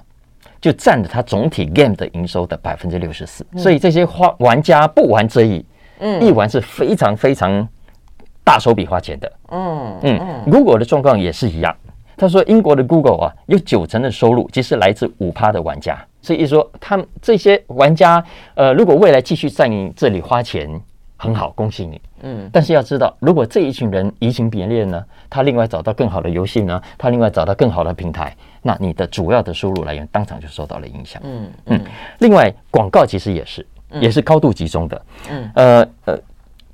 [0.59, 5.63] 就占了它总体 game 的营收的百分之六十四，所以这些花玩家不玩这一，
[5.99, 7.65] 嗯，一玩是非常非常
[8.43, 11.75] 大手笔花钱的，嗯嗯，Google 的状况也是一样。
[12.17, 18.21] 他说英国的 Google 啊，有九成的收入其实来自五趴的玩家，所以说他们这些玩家，
[18.55, 20.81] 呃，如果未来继续在你这里花钱。
[21.19, 21.99] 很好，恭喜你。
[22.21, 31.19] 嗯，但是要知道，如果这一群人移情别恋呢，他另外找到更好的游戏呢，他另外找到更好的平台，那你的主要的收入来源当场就受到了影响。
[31.25, 31.81] 嗯嗯。
[32.19, 33.65] 另外，广告其实也是，
[33.99, 35.01] 也是高度集中的。
[35.31, 36.19] 嗯呃呃，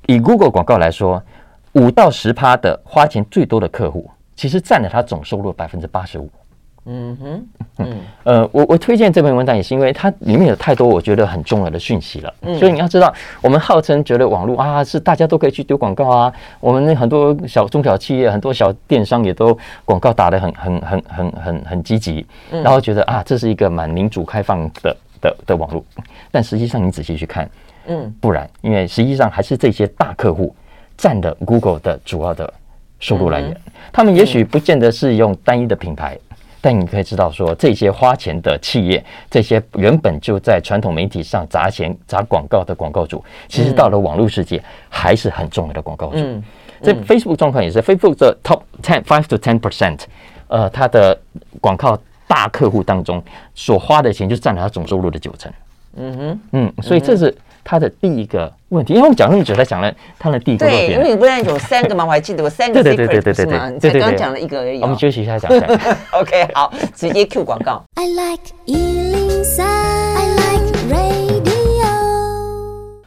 [0.04, 1.22] 以 Google 广告来说，
[1.72, 6.30] 五到十趴的花钱最多的客户，其实占了它总收入百分之八十五。
[6.86, 7.46] 嗯哼，
[7.78, 12.34] 嗯，呃，我我推荐这篇文章也是因为它里面有太多我觉得很重要的讯息了。
[12.42, 25.82] 嗯，所以你要知道，我们号称觉得网络啊是大家都可以去丢广告啊，我们很多小中小企业、很多小电商也都广告打得很很很很很很积极，然后觉得啊这是一个蛮民主开放的的的网络，
[26.30, 27.50] 但实际上你仔细去看，
[27.86, 30.54] 嗯，不然，因为实际上还是这些大客户
[30.98, 32.52] 占了 Google 的主要的
[33.00, 33.60] 收入来源，
[33.92, 36.18] 他们也许不见得是用单一的品牌。
[36.60, 46.16] 但你可以知道，说这些花钱的企业，这些原本就在传统媒体上砸钱砸广告的广告主，其实到了网络世界还是很重要的广告主。
[46.16, 46.42] 嗯，
[46.82, 50.00] 这 Facebook 状况也是，Facebook 的 Top ten five to ten percent，
[50.48, 51.20] 呃，它的
[51.60, 53.22] 广告大客户当中
[53.54, 55.52] 所花的钱就占了它总收入的九成。
[55.96, 57.36] 嗯哼，嗯，所以这是。
[57.64, 60.66] 他的第一个问题，因为我们讲那么久才讲了他的第一个。
[60.66, 63.70] 对，因为你不但有三个嘛，我还记得我三个 secret 是吗？
[63.70, 64.80] 你才刚讲了一个而已。
[64.82, 65.66] 我们休息一下讲一下。
[66.12, 67.82] OK，好，直接 Q 广告。
[67.94, 68.42] I like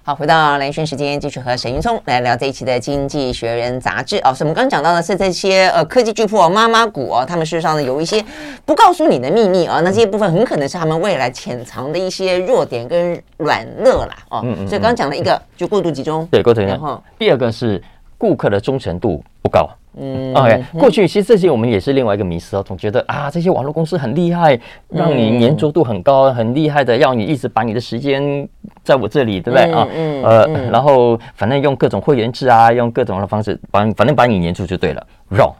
[0.07, 4.33] 好，回到蓝轩时间，继续和沈云聪来聊这一期的《经济学人》杂志哦。
[4.33, 8.23] 所以我们刚刚讲到的是这些呃科技巨擘、妈妈股哦，他们事实上呢有一些
[8.63, 9.81] 不告诉你的秘密啊、哦。
[9.83, 14.39] 那这些部分很可能是他们未来潜藏的一些弱点跟软肋啦哦。
[14.45, 14.65] 嗯嗯。
[14.65, 16.25] 所以刚刚讲了一个，就过度集中。
[16.31, 16.71] 对，过度集中。
[16.71, 17.83] 然后第二个是
[18.17, 19.69] 顾客的忠诚度不高。
[19.99, 28.47] 嗯，OK，过去其实这些我们也是另外一个迷思哦，总觉得啊这些网络公司很厉害，让你粘着度很高，很厉害的，要你一直把你的时间
[28.83, 29.87] 在我这里，对不对啊？
[29.91, 35.07] 嗯，呃，然后反正用各种会员制啊，用各种的方式把反正把你粘住就对了。
[35.31, 35.53] Wrong，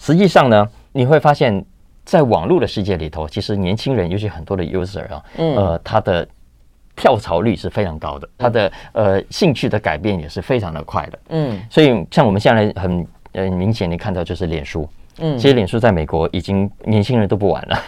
[0.00, 1.64] 实际上呢，你会发现
[2.04, 6.26] 在网络的世界里头，其实年轻人尤其很多的 user 啊，呃，他的
[6.96, 11.18] 跳槽率是非常高的，他的呃兴趣的改变也是非常的快的。
[11.28, 13.06] 嗯，所以像我们现在很。
[13.32, 17.78] 呃，明显你看到就是脸书，嗯，其实脸书在美国已经年轻人都不玩了，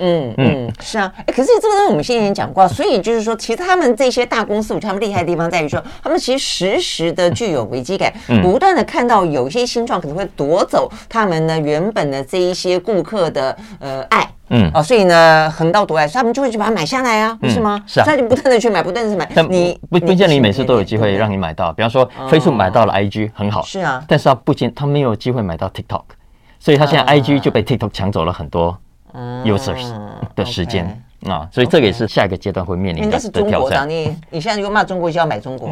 [0.00, 14.28] 嗯嗯，是啊，哎，可是这个东西我们先前讲过，所以就是说，其实他们这些大公司，我觉得他们厉害的地方在于说，他们其实时时的具有危机感，不断的看到有一些新创可能会夺走他们呢原本的这一些顾客的呃爱。
[14.48, 14.70] 嗯。
[14.74, 17.80] 哦，所以呢，横刀夺爱，他们就会去把它买下来啊，不是吗？
[17.86, 19.28] 是啊，他就不断的去买，不断的去买。
[19.48, 26.02] 你不不见你每次都有机会让你买到，比方说，Facebook 买到了 IG 很好，是啊，但是他不仅他没有机会买到 TikTok，
[26.58, 28.76] 所以他现在 IG 就被 TikTok 抢走了很多
[29.44, 29.92] users
[30.34, 30.84] 的时间
[31.26, 33.18] 啊，所以这个也是下一个阶段会面临的
[33.48, 33.88] 挑战。
[33.88, 35.70] 你你现在如果骂中国就要买中国。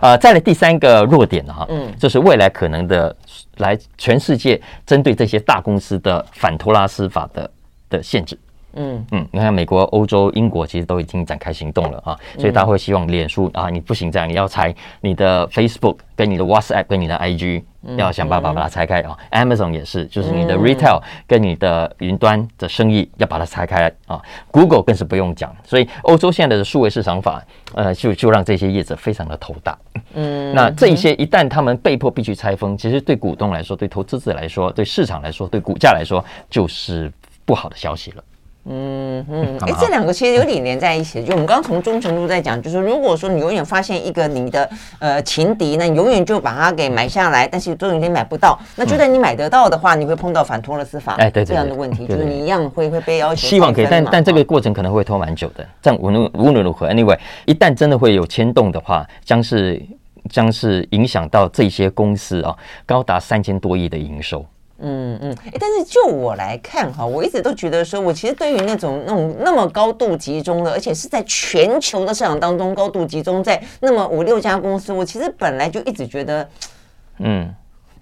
[0.00, 3.14] 呃， 再来第三个弱点哈，嗯，就是未来可能的。
[3.58, 7.50] 来，全世界针对这些大公司的反托拉斯法的
[7.88, 8.38] 的限制，
[8.76, 17.62] 嗯嗯，你看美国、欧洲、英国其实都已经展开行动了啊，所以大家会希望脸书啊，你不行这样，你要拆你的 Facebook、跟你的 WhatsApp、跟你的 IG，
[17.96, 19.16] 要想办法把它拆开啊。
[19.32, 24.20] Amazon 也是，就是你的 retail 跟你的云端的生意要把它拆开啊。
[24.50, 27.42] Google 更是不用讲，所以欧洲现在的数位市场法，
[27.74, 29.76] 呃，就就让这些业者非常的头大。
[30.14, 37.10] 嗯，那这一些一旦他们被迫必须拆封，其实对股东来说，对投资者来说，对市场来说，对股价来说，就是
[37.44, 38.24] 不好的消息了。
[38.68, 41.24] 嗯嗯，哎，这两个其实有点连在一起。
[41.24, 48.58] 就我们刚刚从忠诚度在讲，就是如果说你永远发现一个你的呃情敌，那你永远就把它给买下来，但是都有点买不到。
[48.74, 53.46] 那就算你买得到的话，你会碰到反托勒斯法哎，对这样的问题，就是你一样会会被要求。
[53.46, 55.64] 希望可以，但但这个过程可能会拖蛮久的。
[55.80, 59.80] 但无论无论如何，anyway，一旦真的会有牵动的话，将是
[60.28, 62.52] 将是影响到这些公司啊，
[62.84, 64.44] 高达三千多亿的营收。
[64.78, 76.46] 嗯嗯，哎，但是就我来看哈，我一直都觉得说，我其实对于那种那种那么高度集中的，而且是在全球的市场当中高度集中在那么五六家公司，我其实本来就一直觉得，
[77.20, 77.54] 嗯，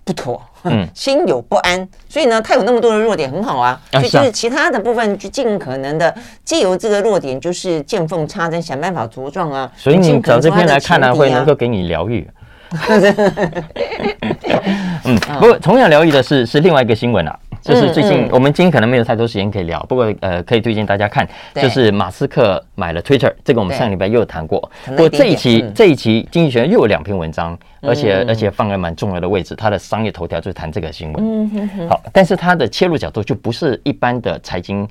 [0.02, 1.88] 不妥，嗯， 心有不安。
[2.08, 3.80] 所以呢，它有那么多的弱点，很好啊。
[3.92, 6.12] 所以就是其他的部分，就尽可能的
[6.44, 9.70] 借由这个弱点，就是见缝插针，想办法茁壮啊。
[9.76, 12.28] 所以你找这篇来看呢，会能够给你疗愈。
[15.04, 24.70] 嗯，不过同样疗愈的是是另外一个新闻啊，就是最近我们今天可能没有太多时间可以聊，不过呃可以推荐大家看，就是马斯克买了 Twitter，这个我们上礼拜又有谈过。
[24.86, 31.68] 不过这一期这一期经济学人又有两篇文章，而且而且放在蛮重要的位置，它的商业头条就是谈这个新闻。
[31.88, 34.88] 好，但是它的切入角度就不是一般的财经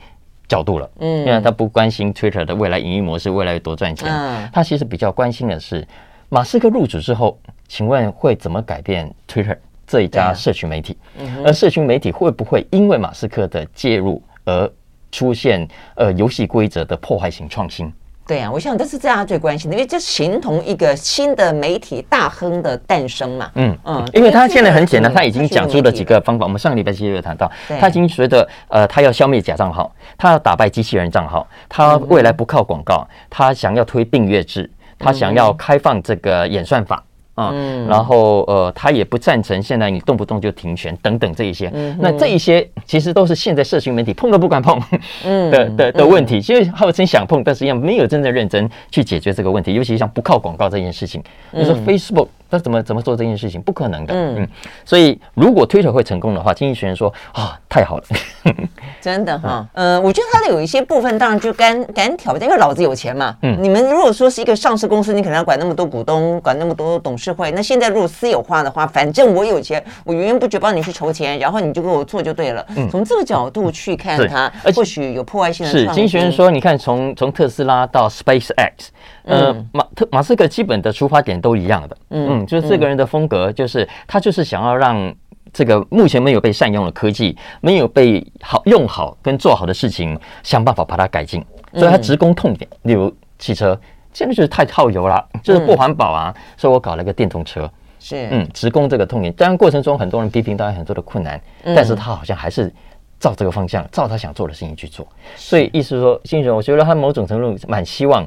[0.48, 4.08] 角度了，嗯，因为他不关心 Twitter 的未来营运模式，未来有多赚钱，
[4.54, 5.88] 他其实比较关心的是
[6.30, 7.36] 马斯克入主之后。
[7.74, 9.58] 请问会怎么改变 Twitter
[9.88, 10.96] 这一家社群媒体？
[11.44, 14.72] 而社群媒体会不会因为马斯克的介入而
[15.12, 17.92] 出现呃游戏规则的破坏性创新？
[18.28, 23.50] 对、啊，我想这是大家最关心的，因为这形同一个新的媒体大亨的诞生嘛。
[23.56, 26.46] 嗯嗯，因为他现在很简单，他已经讲出了几个方法。
[26.46, 34.70] 我们上个礼拜其实有谈到，他已经觉得呃，他要消灭假账号，他要打败机器人账号，他未来不靠广告，他想要推订阅制，
[35.00, 37.04] 他想要开放这个演算法。
[37.36, 44.86] 嗯，然后呃，他也不赞成现在你动不动就停权等等这一些，嗯、那这一些其实都是现在社群媒体碰都不敢碰的、
[45.26, 52.28] 嗯、的的问题，其实号称想碰，但实际上没有真正认真去解决这个问题，尤其像不靠广告这件事情，你说 Facebook。
[52.50, 53.60] 那怎么怎么做这件事情？
[53.60, 54.14] 不可能的。
[54.14, 54.36] 嗯。
[54.38, 54.48] 嗯，
[54.86, 58.04] 所以如果 Twitter 会成功的话，经济学人说啊，太好了，
[59.02, 59.68] 真的哈。
[59.74, 63.36] 嗯、呃，我觉得他的有一些部分当然就敢敢挑战，因为老子有钱嘛。
[63.42, 67.52] 嗯，你们如果说是一个上市公司，你可能要管那么多股东，管那么多董事会。
[67.52, 72.66] 那现在如果私有化的话，反正我有钱，我源源不绝帮你去筹钱，然后你就给我做就对了。
[72.76, 75.72] 嗯，从这个角度去看它，或许有破坏性的。
[75.72, 78.90] 是经济学人说，你看从从特斯拉到 SpaceX。
[79.26, 85.16] 呃，马特马斯克基本的出发点都一样的，嗯，就是这个人的风格，就是他就是想要让
[85.54, 91.42] 这个目前没有被善用的科技，没有被好用好跟做好的事情，想办法把它改进，
[91.74, 93.10] 所以他直攻痛点，例如
[93.40, 93.80] 汽车，
[94.14, 102.72] 现在就是太耗油了，就是不环保啊，所以我搞了一个电动车，是，嗯，直攻这个痛点，当然过程中很多人批评，当然很多的困难，但是他好像还是
[103.20, 108.26] 照这个方向，照他想做的事情去做，所以意思是说，新人，我觉得他某种程度蛮希望。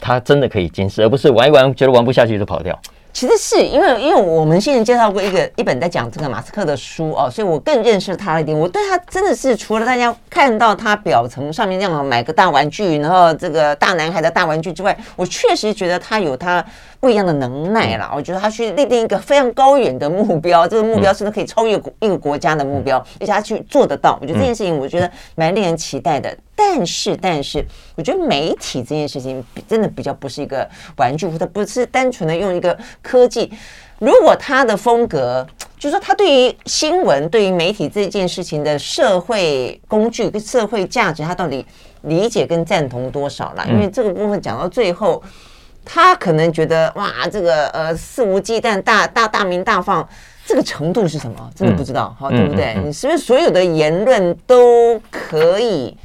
[0.00, 2.76] 他真的可以坚持，而不是玩一玩，觉得玩不下去就跑掉。
[3.16, 8.54] 其实是因为，因为我们现在介绍过一个一本在讲这个马斯克的书哦，所以我更认识他一点。
[8.54, 16.62] 我对他真的是除了大家看到他表层上面那样买个大玩具，然后这个大男孩的大玩具之外，我确实觉得他有他。
[16.98, 24.18] 不一样的能耐啦，我觉得他去立定一个非常高远的目标，这个目标甚至可以超越一个国家的目标，而且他去做得到。
[24.20, 26.34] 我觉得这件事情，我觉得蛮令人期待的。
[26.56, 33.52] 但是，但是，我觉得媒体这件事情真的比较不是一个玩具，或者不是单纯的用一个科技。
[33.98, 35.46] 如果他的风格，
[35.78, 41.64] 就是说他对于新闻、对于媒体这件事情的社会工具跟社会价值，他到底
[42.02, 43.64] 理解跟赞同多少了？
[43.68, 45.22] 因为这个部分讲到最后。
[45.88, 50.04] 他可能觉得哇，这个呃肆无忌惮、大大大鸣大放，
[50.44, 51.48] 这个程度是什么？
[51.54, 52.74] 真的不知道，好、嗯、对不对？
[52.74, 55.96] 嗯嗯嗯、你是不是所有的言论都可以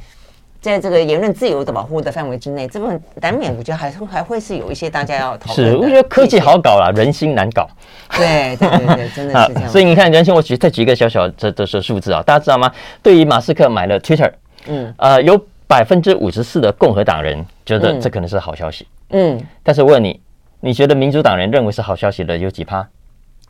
[0.62, 2.68] 在这个言论自由的保护的范围之内？
[2.68, 5.70] 这部分难免，我觉得还会还会是有一些大家要讨论。
[5.70, 7.68] 是，我觉得科技好搞啦，人心难搞。
[8.16, 9.68] 对对对对，真的是这样。
[9.68, 12.72] 所以你看，人心，我举再举一个小小的的数字啊，大家知道吗？
[13.02, 14.32] 对于马斯克买了 Twitter，
[14.68, 15.36] 嗯，呃，有
[15.66, 18.86] 百分之五十四的共和党人觉得这可能是好消息。
[19.10, 20.20] 嗯嗯，但是我问你，
[20.60, 22.88] 你觉得民主党人认为是好消息的有几趴？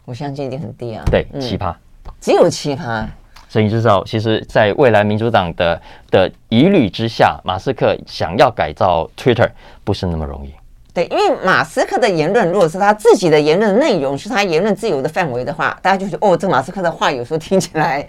[0.07, 1.05] 我相信一定很低啊。
[1.11, 1.79] 对，七趴，
[2.23, 3.07] 只有七趴。
[3.53, 5.79] 所以知道，其实，在未来民主党的
[6.11, 9.47] 的疑虑之下，马斯克想要改造 Twitter
[9.85, 10.51] 不是那么容易。
[10.95, 18.03] 对，因为马斯克的言论，如果是他自己的言论内容，是他言论自由的范围的话，大家就觉得哦，这马斯克的话有时候听起来，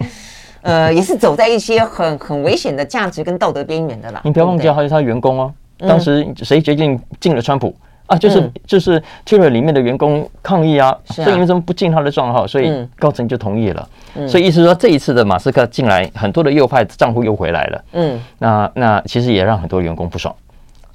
[0.62, 4.22] 呃，也是走在一些很很危险的价值跟道德边缘的啦。
[4.24, 7.76] 你不要忘记，还有他员工哦，当时谁决定进了川普？
[8.06, 13.88] 啊，就是、嗯、就是 Twitter 里面的员工抗议啊，啊所以因为什么不进他的账号，所以高层就同意了。
[14.14, 17.84] 嗯、所以意思说，这一次的马斯克进来，很多的右派账户又回来了。
[17.92, 20.34] 嗯，那那其实也让很多员工不爽。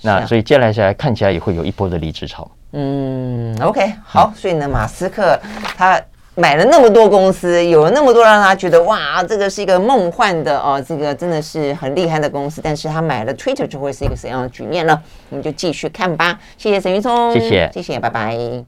[0.01, 2.49] 那所以接下来下来看起来也会有一波的离职潮。
[2.73, 5.39] 嗯，OK，好，所以呢，马斯克
[5.75, 5.99] 他。
[6.39, 12.61] 买了那么多公司，有了那么多让他觉得哇，这个是一个梦幻的哦，这个真的是很厉害的公司。
[12.63, 15.01] 但是他买了 Twitter 就会是一个怎样的局面呢？
[15.29, 16.39] 我们就继续看吧。
[16.57, 18.63] 谢谢沈云聪，谢谢，谢谢，拜拜。